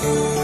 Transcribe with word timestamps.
Thank 0.00 0.39